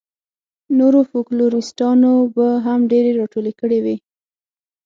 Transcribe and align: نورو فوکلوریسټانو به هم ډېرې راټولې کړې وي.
نورو 0.77 0.99
فوکلوریسټانو 1.09 2.13
به 2.35 2.47
هم 2.65 2.79
ډېرې 2.91 3.11
راټولې 3.19 3.53
کړې 3.59 3.79
وي. 3.85 3.97